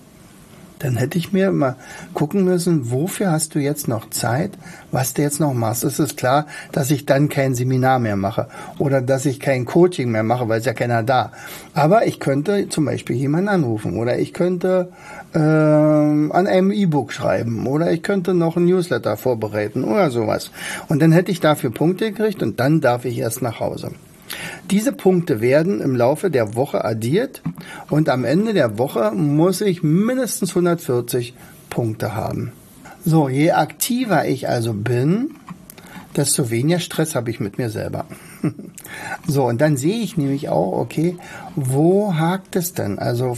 dann 0.80 0.98
hätte 0.98 1.18
ich 1.18 1.34
mir 1.34 1.52
mal 1.52 1.76
gucken 2.14 2.44
müssen, 2.44 2.92
wofür 2.92 3.32
hast 3.32 3.56
du 3.56 3.60
jetzt 3.60 3.88
noch 3.88 4.10
Zeit, 4.10 4.52
was 4.92 5.14
du 5.14 5.22
jetzt 5.22 5.40
noch 5.40 5.54
machst. 5.54 5.84
Es 5.84 6.00
ist 6.00 6.18
klar, 6.18 6.48
dass 6.72 6.92
ich 6.92 7.06
dann 7.06 7.30
kein 7.30 7.56
Seminar 7.56 8.00
mehr 8.00 8.16
mache 8.16 8.48
oder 8.78 9.02
dass 9.02 9.26
ich 9.26 9.40
kein 9.40 9.66
Coaching 9.66 10.12
mehr 10.12 10.24
mache, 10.24 10.48
weil 10.50 10.60
es 10.60 10.66
ja 10.66 10.74
keiner 10.74 11.04
da. 11.04 11.32
Aber 11.74 12.06
ich 12.06 12.20
könnte 12.20 12.70
zum 12.70 12.86
Beispiel 12.86 13.16
jemanden 13.16 13.50
anrufen 13.50 13.98
oder 13.98 14.20
ich 14.20 14.34
könnte 14.34 14.90
äh, 15.34 15.40
an 15.40 16.48
einem 16.48 16.72
E-Book 16.72 17.14
schreiben 17.14 17.68
oder 17.68 17.92
ich 17.92 18.04
könnte 18.04 18.34
noch 18.34 18.58
ein 18.58 18.66
Newsletter 18.66 19.18
vorbereiten 19.18 19.84
oder 19.84 20.12
sowas. 20.12 20.52
Und 20.88 21.02
dann 21.02 21.12
hätte 21.12 21.32
ich 21.32 21.40
dafür 21.40 21.72
Punkte 21.72 22.12
gekriegt 22.12 22.42
und 22.44 22.60
dann 22.60 22.82
darf 22.82 23.06
ich 23.06 23.18
erst 23.18 23.42
nach 23.42 23.60
Hause. 23.60 23.92
Diese 24.70 24.92
Punkte 24.92 25.40
werden 25.40 25.80
im 25.80 25.96
Laufe 25.96 26.30
der 26.30 26.56
Woche 26.56 26.84
addiert 26.84 27.42
und 27.90 28.10
am 28.10 28.26
Ende 28.26 28.54
der 28.54 28.78
Woche 28.78 29.12
muss 29.12 29.62
ich 29.62 29.82
mindestens 29.82 30.50
140 30.50 31.34
Punkte 31.70 32.16
haben. 32.16 32.52
So, 33.06 33.30
je 33.30 33.52
aktiver 33.52 34.28
ich 34.28 34.50
also 34.50 34.74
bin, 34.74 35.36
desto 36.18 36.50
weniger 36.50 36.80
Stress 36.80 37.16
habe 37.16 37.30
ich 37.30 37.40
mit 37.40 37.58
mir 37.58 37.70
selber. 37.70 38.06
so, 39.28 39.46
und 39.46 39.62
dann 39.62 39.78
sehe 39.78 40.02
ich 40.02 40.18
nämlich 40.18 40.50
auch, 40.50 40.74
okay, 40.74 41.16
wo 41.56 42.16
hakt 42.16 42.56
es 42.56 42.74
denn? 42.74 43.00
Also 43.00 43.38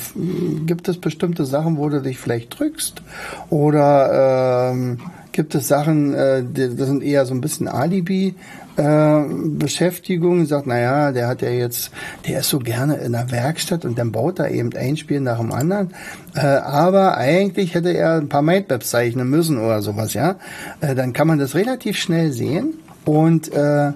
gibt 0.65 0.87
es 0.87 0.99
bestimmte 0.99 1.45
Sachen, 1.45 1.77
wo 1.77 1.89
du 1.89 2.01
dich 2.01 2.17
vielleicht 2.17 2.57
drückst? 2.57 3.03
Oder 3.49 4.71
ähm, 4.71 4.99
gibt 5.39 5.55
es 5.55 5.69
Sachen, 5.69 6.13
äh, 6.13 6.43
das 6.43 6.87
sind 6.87 7.01
eher 7.01 7.25
so 7.25 7.33
ein 7.33 7.39
bisschen 7.39 7.69
Alibi, 7.69 8.35
Beschäftigung, 8.75 10.45
sagt, 10.45 10.67
naja, 10.67 11.13
der 11.13 11.29
hat 11.29 11.41
ja 11.41 11.49
jetzt, 11.49 11.91
der 12.27 12.41
ist 12.41 12.49
so 12.49 12.59
gerne 12.59 12.95
in 12.95 13.13
der 13.13 13.31
Werkstatt 13.31 13.85
und 13.85 13.97
dann 13.97 14.11
baut 14.11 14.39
er 14.39 14.51
eben 14.51 14.73
ein 14.75 14.97
Spiel 14.97 15.21
nach 15.21 15.37
dem 15.37 15.53
anderen. 15.53 15.93
Äh, 16.35 16.41
aber 16.41 17.17
eigentlich 17.17 17.73
hätte 17.73 17.91
er 17.91 18.15
ein 18.15 18.27
paar 18.27 18.41
Mindmaps 18.41 18.89
zeichnen 18.89 19.29
müssen 19.29 19.57
oder 19.57 19.81
sowas, 19.81 20.13
ja. 20.13 20.35
Äh, 20.81 20.93
dann 20.93 21.13
kann 21.13 21.27
man 21.27 21.39
das 21.39 21.55
relativ 21.55 21.97
schnell 21.97 22.33
sehen 22.33 22.73
und 23.05 23.51
äh, 23.53 23.91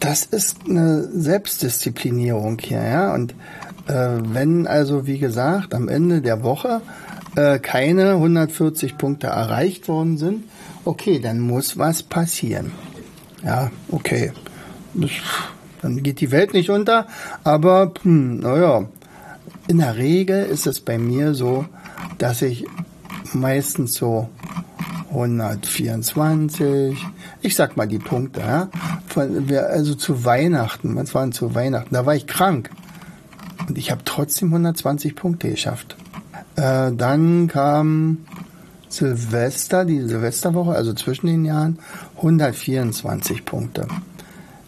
das 0.00 0.24
ist 0.26 0.58
eine 0.68 1.04
Selbstdisziplinierung 1.04 2.58
hier, 2.58 2.82
ja. 2.82 3.14
Und 3.14 3.32
äh, 3.88 4.18
wenn 4.22 4.66
also, 4.66 5.06
wie 5.06 5.18
gesagt, 5.18 5.74
am 5.74 5.88
Ende 5.88 6.20
der 6.20 6.42
Woche 6.42 6.82
äh, 7.36 7.58
keine 7.58 8.12
140 8.12 8.98
Punkte 8.98 9.28
erreicht 9.28 9.88
worden 9.88 10.18
sind, 10.18 10.44
okay, 10.84 11.20
dann 11.20 11.40
muss 11.40 11.78
was 11.78 12.02
passieren. 12.02 12.72
Ja, 13.44 13.70
okay. 13.90 14.32
Dann 15.82 16.02
geht 16.02 16.20
die 16.20 16.30
Welt 16.30 16.54
nicht 16.54 16.70
unter, 16.70 17.06
aber 17.44 17.92
hm, 18.02 18.40
naja, 18.40 18.86
in 19.68 19.78
der 19.78 19.96
Regel 19.96 20.44
ist 20.46 20.66
es 20.66 20.80
bei 20.80 20.98
mir 20.98 21.34
so, 21.34 21.66
dass 22.18 22.40
ich 22.42 22.66
meistens 23.34 23.94
so 23.94 24.28
124, 25.10 26.96
ich 27.42 27.54
sag 27.54 27.76
mal 27.76 27.86
die 27.86 27.98
Punkte, 27.98 28.40
ja, 28.40 28.68
von, 29.06 29.46
also 29.54 29.94
zu 29.94 30.24
Weihnachten, 30.24 30.96
was 30.96 31.14
waren 31.14 31.32
zu 31.32 31.54
Weihnachten, 31.54 31.94
da 31.94 32.06
war 32.06 32.14
ich 32.14 32.26
krank 32.26 32.70
und 33.68 33.76
ich 33.78 33.90
habe 33.90 34.02
trotzdem 34.04 34.48
120 34.48 35.14
Punkte 35.14 35.50
geschafft. 35.50 35.96
Äh, 36.56 36.92
dann 36.92 37.48
kam 37.48 38.18
Silvester, 38.88 39.84
die 39.84 40.00
Silvesterwoche, 40.00 40.72
also 40.72 40.92
zwischen 40.94 41.26
den 41.26 41.44
Jahren, 41.44 41.78
124 42.16 43.44
Punkte. 43.44 43.86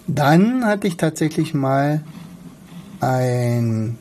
Dann 0.07 0.64
hatte 0.64 0.87
ich 0.87 0.97
tatsächlich 0.97 1.54
mal 1.54 2.02
ein, 3.00 3.99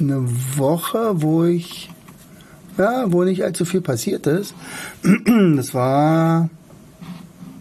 eine 0.00 0.24
Woche, 0.56 1.22
wo 1.22 1.44
ich, 1.44 1.90
ja, 2.78 3.12
wo 3.12 3.24
nicht 3.24 3.44
allzu 3.44 3.64
viel 3.64 3.80
passiert 3.80 4.26
ist. 4.26 4.54
Das 5.56 5.74
war, 5.74 6.48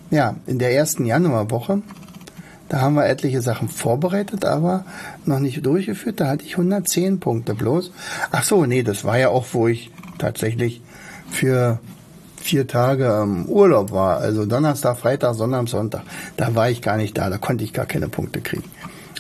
ja, 0.09 0.35
in 0.47 0.59
der 0.59 0.73
ersten 0.73 1.05
Januarwoche. 1.05 1.81
Da 2.71 2.79
haben 2.79 2.93
wir 2.93 3.05
etliche 3.05 3.41
Sachen 3.41 3.67
vorbereitet, 3.67 4.45
aber 4.45 4.85
noch 5.25 5.39
nicht 5.39 5.65
durchgeführt. 5.65 6.21
Da 6.21 6.29
hatte 6.29 6.45
ich 6.45 6.53
110 6.53 7.19
Punkte 7.19 7.53
bloß. 7.53 7.91
Ach 8.31 8.45
so, 8.45 8.65
nee, 8.65 8.81
das 8.81 9.03
war 9.03 9.19
ja 9.19 9.27
auch, 9.27 9.47
wo 9.51 9.67
ich 9.67 9.91
tatsächlich 10.19 10.81
für 11.29 11.79
vier 12.37 12.67
Tage 12.67 13.19
im 13.23 13.45
Urlaub 13.47 13.91
war, 13.91 14.19
also 14.19 14.45
Donnerstag, 14.45 14.97
Freitag, 14.97 15.35
Sonntag, 15.35 15.67
Sonntag, 15.67 16.03
da 16.37 16.55
war 16.55 16.69
ich 16.69 16.81
gar 16.81 16.95
nicht 16.95 17.17
da, 17.17 17.29
da 17.29 17.37
konnte 17.37 17.65
ich 17.65 17.73
gar 17.73 17.85
keine 17.85 18.07
Punkte 18.07 18.39
kriegen. 18.39 18.63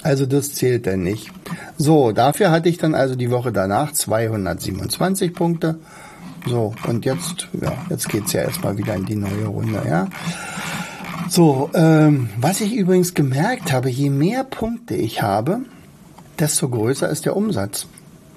Also 0.01 0.25
das 0.25 0.53
zählt 0.53 0.85
denn 0.85 1.03
nicht. 1.03 1.29
So, 1.75 2.13
dafür 2.13 2.51
hatte 2.51 2.69
ich 2.69 2.77
dann 2.77 2.95
also 2.95 3.15
die 3.15 3.31
Woche 3.31 3.51
danach 3.51 3.91
227 3.91 5.33
Punkte. 5.33 5.77
So, 6.47 6.73
und 6.87 7.03
jetzt, 7.03 7.49
ja, 7.61 7.73
jetzt 7.89 8.07
geht's 8.07 8.31
ja 8.31 8.43
erstmal 8.43 8.77
wieder 8.77 8.95
in 8.95 9.05
die 9.05 9.17
neue 9.17 9.47
Runde, 9.47 9.81
ja. 9.85 10.07
So, 11.31 11.69
ähm, 11.73 12.27
was 12.35 12.59
ich 12.59 12.75
übrigens 12.75 13.13
gemerkt 13.13 13.71
habe, 13.71 13.89
je 13.89 14.09
mehr 14.09 14.43
Punkte 14.43 14.95
ich 14.95 15.21
habe, 15.21 15.61
desto 16.37 16.67
größer 16.67 17.07
ist 17.07 17.23
der 17.23 17.37
Umsatz. 17.37 17.87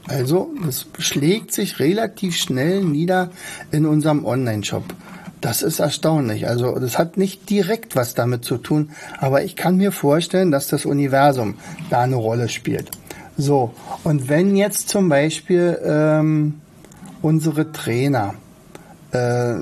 Also, 0.06 0.50
das 0.64 0.86
schlägt 1.00 1.52
sich 1.52 1.80
relativ 1.80 2.36
schnell 2.36 2.84
nieder 2.84 3.30
in 3.72 3.84
unserem 3.84 4.24
Online-Shop. 4.24 4.84
Das 5.40 5.62
ist 5.62 5.80
erstaunlich. 5.80 6.46
Also 6.46 6.78
das 6.78 6.96
hat 6.96 7.16
nicht 7.16 7.50
direkt 7.50 7.96
was 7.96 8.14
damit 8.14 8.44
zu 8.44 8.58
tun, 8.58 8.90
aber 9.18 9.42
ich 9.42 9.56
kann 9.56 9.76
mir 9.76 9.90
vorstellen, 9.90 10.52
dass 10.52 10.68
das 10.68 10.86
Universum 10.86 11.56
da 11.90 12.02
eine 12.02 12.14
Rolle 12.14 12.48
spielt. 12.48 12.92
So, 13.36 13.74
und 14.04 14.28
wenn 14.28 14.54
jetzt 14.54 14.88
zum 14.88 15.08
Beispiel 15.08 15.80
ähm, 15.84 16.60
unsere 17.22 17.72
Trainer, 17.72 18.34
äh, 19.10 19.56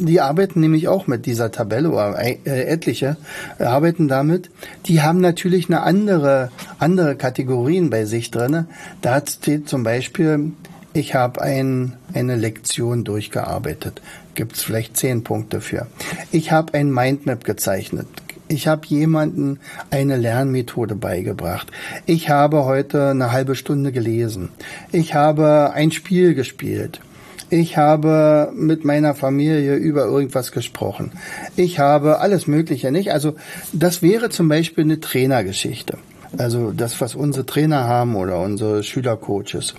die 0.00 0.20
arbeiten 0.20 0.60
nämlich 0.60 0.88
auch 0.88 1.06
mit 1.06 1.26
dieser 1.26 1.52
Tabelle 1.52 1.90
oder 1.90 2.18
äh, 2.18 2.36
etliche 2.44 3.16
arbeiten 3.58 4.08
damit. 4.08 4.50
Die 4.86 5.02
haben 5.02 5.20
natürlich 5.20 5.68
eine 5.68 5.82
andere 5.82 6.50
andere 6.78 7.16
Kategorien 7.16 7.90
bei 7.90 8.04
sich 8.04 8.30
drinne. 8.30 8.66
Da 9.02 9.22
steht 9.26 9.68
zum 9.68 9.82
Beispiel, 9.82 10.52
ich 10.92 11.14
habe 11.14 11.40
ein, 11.40 11.94
eine 12.14 12.36
Lektion 12.36 13.04
durchgearbeitet. 13.04 14.00
Gibt 14.34 14.56
es 14.56 14.62
vielleicht 14.62 14.96
zehn 14.96 15.22
Punkte 15.22 15.60
für. 15.60 15.86
Ich 16.32 16.50
habe 16.50 16.74
ein 16.74 16.90
Mindmap 16.90 17.44
gezeichnet. 17.44 18.06
Ich 18.48 18.66
habe 18.66 18.84
jemanden 18.86 19.60
eine 19.90 20.16
Lernmethode 20.16 20.96
beigebracht. 20.96 21.70
Ich 22.06 22.30
habe 22.30 22.64
heute 22.64 23.10
eine 23.10 23.30
halbe 23.30 23.54
Stunde 23.54 23.92
gelesen. 23.92 24.48
Ich 24.90 25.14
habe 25.14 25.70
ein 25.72 25.92
Spiel 25.92 26.34
gespielt. 26.34 27.00
Ich 27.50 27.76
habe 27.76 28.52
mit 28.54 28.84
meiner 28.84 29.14
Familie 29.14 29.74
über 29.74 30.04
irgendwas 30.04 30.52
gesprochen. 30.52 31.12
Ich 31.56 31.80
habe 31.80 32.20
alles 32.20 32.46
Mögliche 32.46 32.92
nicht. 32.92 33.12
Also 33.12 33.34
das 33.72 34.02
wäre 34.02 34.30
zum 34.30 34.48
Beispiel 34.48 34.84
eine 34.84 35.00
Trainergeschichte. 35.00 35.98
Also 36.38 36.70
das, 36.70 37.00
was 37.00 37.16
unsere 37.16 37.44
Trainer 37.44 37.88
haben 37.88 38.14
oder 38.14 38.40
unsere 38.40 38.84
Schülercoaches. 38.84 39.74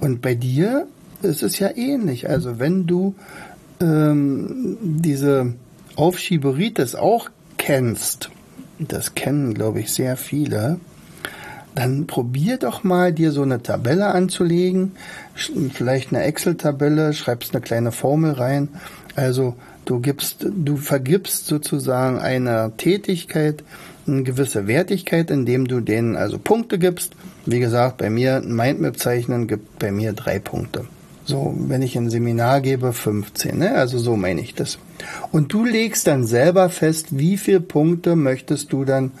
Und 0.00 0.22
bei 0.22 0.34
dir 0.34 0.86
ist 1.20 1.42
es 1.42 1.58
ja 1.58 1.76
ähnlich. 1.76 2.28
Also 2.28 2.58
wenn 2.58 2.86
du 2.86 3.14
ähm, 3.80 4.78
diese 4.80 5.52
Aufschieberitis 5.96 6.94
auch 6.94 7.28
kennst, 7.58 8.30
das 8.78 9.14
kennen, 9.14 9.52
glaube 9.52 9.80
ich, 9.80 9.92
sehr 9.92 10.16
viele, 10.16 10.80
dann 11.74 12.06
probier 12.06 12.58
doch 12.58 12.84
mal, 12.84 13.12
dir 13.12 13.32
so 13.32 13.42
eine 13.42 13.62
Tabelle 13.62 14.08
anzulegen, 14.08 14.92
vielleicht 15.72 16.12
eine 16.12 16.24
Excel-Tabelle, 16.24 17.12
schreibst 17.12 17.54
eine 17.54 17.62
kleine 17.62 17.92
Formel 17.92 18.32
rein. 18.32 18.68
Also 19.16 19.54
du 19.84 20.00
gibst, 20.00 20.46
du 20.48 20.76
vergibst 20.76 21.46
sozusagen 21.46 22.18
einer 22.18 22.76
Tätigkeit 22.76 23.62
eine 24.06 24.22
gewisse 24.22 24.66
Wertigkeit, 24.66 25.30
indem 25.30 25.68
du 25.68 25.80
denen 25.80 26.16
also 26.16 26.38
Punkte 26.38 26.78
gibst. 26.78 27.12
Wie 27.46 27.60
gesagt, 27.60 27.98
bei 27.98 28.10
mir 28.10 28.36
ein 28.36 28.54
Mindmap 28.54 28.98
zeichnen 28.98 29.46
gibt 29.46 29.78
bei 29.78 29.92
mir 29.92 30.12
drei 30.12 30.38
Punkte. 30.38 30.84
So, 31.24 31.54
wenn 31.56 31.82
ich 31.82 31.96
ein 31.96 32.10
Seminar 32.10 32.60
gebe, 32.60 32.92
15, 32.92 33.56
ne? 33.56 33.76
Also 33.76 33.98
so 33.98 34.16
meine 34.16 34.40
ich 34.40 34.54
das. 34.54 34.78
Und 35.30 35.52
du 35.52 35.64
legst 35.64 36.06
dann 36.06 36.26
selber 36.26 36.70
fest, 36.70 37.18
wie 37.18 37.36
viele 37.36 37.60
Punkte 37.60 38.16
möchtest 38.16 38.72
du 38.72 38.84
dann 38.84 39.12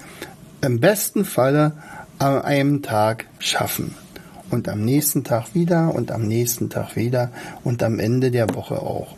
im 0.60 0.80
besten 0.80 1.24
Falle 1.24 1.72
an 2.20 2.42
einem 2.42 2.82
Tag 2.82 3.26
schaffen. 3.38 3.94
Und 4.50 4.68
am 4.68 4.84
nächsten 4.84 5.24
Tag 5.24 5.54
wieder 5.54 5.94
und 5.94 6.10
am 6.10 6.26
nächsten 6.26 6.70
Tag 6.70 6.96
wieder 6.96 7.30
und 7.62 7.82
am 7.82 7.98
Ende 7.98 8.30
der 8.30 8.52
Woche 8.54 8.82
auch. 8.82 9.16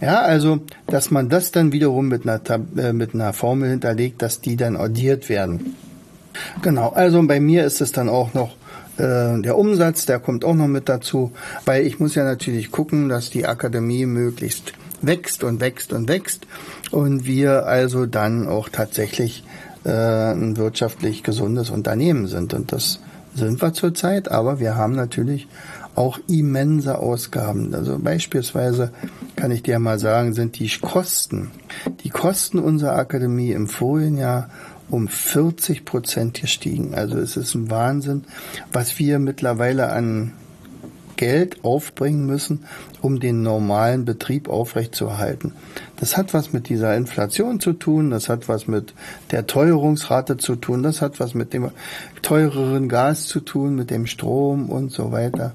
Ja, 0.00 0.20
also, 0.20 0.60
dass 0.86 1.10
man 1.10 1.28
das 1.30 1.52
dann 1.52 1.72
wiederum 1.72 2.08
mit 2.08 2.28
einer, 2.28 2.40
äh, 2.76 2.92
mit 2.92 3.14
einer 3.14 3.32
Formel 3.32 3.70
hinterlegt, 3.70 4.20
dass 4.20 4.40
die 4.40 4.56
dann 4.56 4.76
addiert 4.76 5.28
werden. 5.28 5.74
Genau, 6.62 6.90
also 6.90 7.26
bei 7.26 7.40
mir 7.40 7.64
ist 7.64 7.80
es 7.80 7.92
dann 7.92 8.08
auch 8.08 8.34
noch 8.34 8.56
äh, 8.98 9.40
der 9.40 9.56
Umsatz, 9.56 10.04
der 10.04 10.18
kommt 10.18 10.44
auch 10.44 10.54
noch 10.54 10.68
mit 10.68 10.88
dazu, 10.88 11.32
weil 11.64 11.86
ich 11.86 11.98
muss 11.98 12.14
ja 12.14 12.24
natürlich 12.24 12.70
gucken, 12.70 13.08
dass 13.08 13.30
die 13.30 13.46
Akademie 13.46 14.06
möglichst 14.06 14.74
wächst 15.00 15.44
und 15.44 15.60
wächst 15.60 15.92
und 15.92 16.08
wächst 16.08 16.46
und 16.90 17.24
wir 17.24 17.66
also 17.66 18.06
dann 18.06 18.46
auch 18.48 18.68
tatsächlich 18.68 19.44
äh, 19.84 20.32
ein 20.32 20.56
wirtschaftlich 20.56 21.22
gesundes 21.22 21.70
Unternehmen 21.70 22.26
sind. 22.26 22.54
Und 22.54 22.72
das 22.72 23.00
sind 23.34 23.60
wir 23.60 23.72
zurzeit, 23.72 24.30
aber 24.30 24.60
wir 24.60 24.76
haben 24.76 24.94
natürlich 24.94 25.48
auch 25.94 26.18
immense 26.28 26.98
Ausgaben. 26.98 27.74
Also 27.74 27.98
beispielsweise 27.98 28.92
kann 29.36 29.50
ich 29.50 29.62
dir 29.62 29.78
mal 29.78 29.98
sagen, 29.98 30.32
sind 30.32 30.58
die 30.58 30.68
Kosten, 30.68 31.50
die 32.02 32.10
Kosten 32.10 32.58
unserer 32.58 32.96
Akademie 32.96 33.52
im 33.52 33.68
vorigen 33.68 34.18
Jahr 34.18 34.50
um 34.90 35.08
40 35.08 35.84
Prozent 35.84 36.40
gestiegen. 36.40 36.94
Also 36.94 37.18
es 37.18 37.36
ist 37.36 37.54
ein 37.54 37.70
Wahnsinn, 37.70 38.24
was 38.72 38.98
wir 38.98 39.18
mittlerweile 39.18 39.90
an 39.90 40.32
Geld 41.16 41.64
aufbringen 41.64 42.26
müssen, 42.26 42.64
um 43.00 43.20
den 43.20 43.42
normalen 43.42 44.04
Betrieb 44.04 44.48
aufrechtzuerhalten. 44.48 45.52
Das 45.96 46.16
hat 46.16 46.34
was 46.34 46.52
mit 46.52 46.68
dieser 46.68 46.96
Inflation 46.96 47.60
zu 47.60 47.72
tun, 47.72 48.10
das 48.10 48.28
hat 48.28 48.48
was 48.48 48.66
mit 48.66 48.94
der 49.30 49.46
Teuerungsrate 49.46 50.36
zu 50.36 50.56
tun, 50.56 50.82
das 50.82 51.00
hat 51.00 51.20
was 51.20 51.34
mit 51.34 51.52
dem 51.52 51.70
teureren 52.22 52.88
Gas 52.88 53.26
zu 53.26 53.40
tun, 53.40 53.76
mit 53.76 53.90
dem 53.90 54.06
Strom 54.06 54.68
und 54.70 54.90
so 54.90 55.12
weiter. 55.12 55.52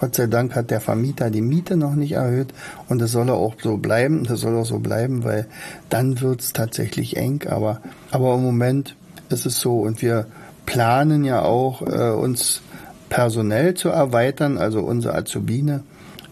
Gott 0.00 0.14
sei 0.14 0.28
Dank 0.28 0.54
hat 0.54 0.70
der 0.70 0.80
Vermieter 0.80 1.30
die 1.30 1.42
Miete 1.42 1.76
noch 1.76 1.94
nicht 1.94 2.12
erhöht 2.12 2.54
und 2.88 3.00
das 3.00 3.12
soll 3.12 3.28
auch 3.28 3.54
so 3.62 3.76
bleiben. 3.76 4.24
Das 4.24 4.40
soll 4.40 4.56
auch 4.56 4.64
so 4.64 4.78
bleiben, 4.78 5.24
weil 5.24 5.46
dann 5.90 6.22
wird's 6.22 6.54
tatsächlich 6.54 7.18
eng. 7.18 7.46
Aber, 7.48 7.82
aber 8.10 8.34
im 8.34 8.42
Moment 8.42 8.96
ist 9.28 9.44
es 9.44 9.60
so 9.60 9.80
und 9.80 10.00
wir 10.00 10.26
planen 10.64 11.24
ja 11.24 11.42
auch, 11.42 11.82
äh, 11.82 12.12
uns 12.12 12.62
personell 13.10 13.74
zu 13.74 13.90
erweitern. 13.90 14.56
Also 14.56 14.80
unsere 14.80 15.14
Azubine, 15.14 15.82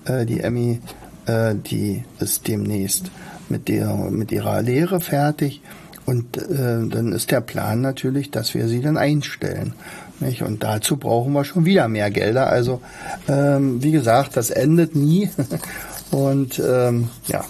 äh, 0.07 0.25
die 0.25 0.41
Emmy, 0.41 0.81
äh, 1.27 1.55
die 1.55 2.05
ist 2.21 2.49
demnächst 2.49 3.11
mit, 3.51 3.69
der, 3.69 3.95
mit 3.95 4.33
ihrer 4.33 4.63
Lehre 4.63 5.01
fertig. 5.01 5.61
Und 6.07 6.39
äh, 6.39 6.89
dann 6.89 7.13
ist 7.13 7.31
der 7.31 7.43
Plan 7.43 7.83
natürlich, 7.83 8.31
dass 8.31 8.55
wir 8.55 8.67
sie 8.67 8.81
dann 8.81 8.97
einstellen. 8.97 9.75
Nicht? 10.21 10.43
Und 10.43 10.63
dazu 10.63 10.97
brauchen 10.97 11.33
wir 11.35 11.45
schon 11.45 11.67
wieder 11.67 11.87
mehr 11.89 12.11
Gelder. 12.11 12.49
Also 12.49 12.81
ähm, 13.29 13.83
wie 13.83 13.93
gesagt, 13.93 14.37
das 14.37 14.51
endet 14.51 14.97
nie. 14.97 15.31
Und 16.11 16.59
ähm, 16.67 17.09
ja. 17.27 17.45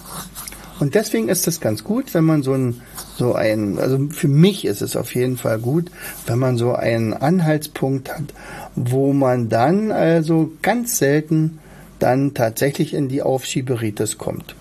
Und 0.79 0.95
deswegen 0.95 1.27
ist 1.29 1.47
es 1.47 1.59
ganz 1.59 1.83
gut, 1.83 2.13
wenn 2.13 2.23
man 2.23 2.41
so 2.41 2.53
ein, 2.53 2.81
so 3.17 3.33
ein, 3.33 3.79
also 3.79 4.07
für 4.11 4.29
mich 4.29 4.65
ist 4.65 4.81
es 4.81 4.95
auf 4.95 5.13
jeden 5.13 5.37
Fall 5.37 5.59
gut, 5.59 5.91
wenn 6.25 6.39
man 6.39 6.57
so 6.57 6.73
einen 6.73 7.13
Anhaltspunkt 7.13 8.09
hat, 8.09 8.33
wo 8.75 9.11
man 9.11 9.49
dann 9.49 9.91
also 9.91 10.51
ganz 10.61 10.97
selten 10.97 11.59
dann 11.99 12.33
tatsächlich 12.33 12.93
in 12.93 13.09
die 13.09 13.21
Aufschieberitis 13.21 14.17
kommt. 14.17 14.55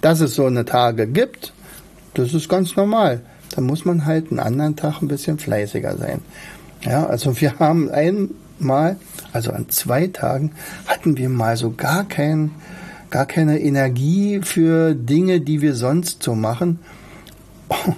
Dass 0.00 0.20
es 0.20 0.34
so 0.34 0.46
eine 0.46 0.64
Tage 0.64 1.06
gibt, 1.06 1.52
das 2.14 2.34
ist 2.34 2.48
ganz 2.48 2.76
normal. 2.76 3.20
Da 3.54 3.60
muss 3.60 3.84
man 3.84 4.06
halt 4.06 4.30
einen 4.30 4.40
anderen 4.40 4.76
Tag 4.76 5.02
ein 5.02 5.08
bisschen 5.08 5.38
fleißiger 5.38 5.96
sein. 5.96 6.20
Ja, 6.82 7.06
also 7.06 7.40
wir 7.40 7.58
haben 7.58 7.90
einmal, 7.90 8.96
also 9.32 9.52
an 9.52 9.68
zwei 9.68 10.06
Tagen, 10.06 10.52
hatten 10.86 11.16
wir 11.18 11.28
mal 11.28 11.56
so 11.56 11.72
gar 11.72 12.04
kein, 12.04 12.52
gar 13.10 13.26
keine 13.26 13.60
Energie 13.60 14.40
für 14.42 14.94
Dinge, 14.94 15.40
die 15.40 15.60
wir 15.60 15.74
sonst 15.74 16.22
so 16.22 16.34
machen. 16.34 16.78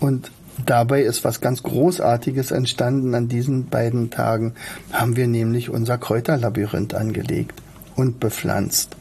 Und 0.00 0.30
dabei 0.64 1.02
ist 1.02 1.24
was 1.24 1.40
ganz 1.40 1.62
Großartiges 1.62 2.50
entstanden. 2.50 3.14
An 3.14 3.28
diesen 3.28 3.66
beiden 3.66 4.10
Tagen 4.10 4.54
haben 4.92 5.16
wir 5.16 5.26
nämlich 5.26 5.70
unser 5.70 5.98
Kräuterlabyrinth 5.98 6.94
angelegt 6.94 7.60
und 7.94 8.20
bepflanzt. 8.20 8.96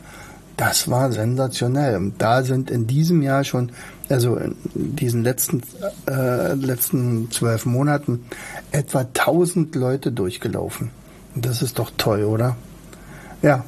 Das 0.58 0.90
war 0.90 1.12
sensationell. 1.12 1.96
Und 1.96 2.22
da 2.22 2.44
sind 2.44 2.72
in 2.72 2.88
diesem 2.88 3.22
Jahr 3.22 3.44
schon 3.44 3.72
also 4.10 4.38
in 4.38 4.56
diesen 4.96 5.24
letzten, 5.24 5.62
äh, 6.08 6.54
letzten 6.54 7.30
zwölf 7.32 7.66
Monaten 7.66 8.26
etwa 8.72 9.04
1000 9.04 9.76
Leute 9.76 10.12
durchgelaufen. 10.12 10.92
Das 11.36 11.62
ist 11.62 11.80
doch 11.80 11.92
toll, 11.98 12.24
oder? 12.24 12.56
Ja. 13.42 13.66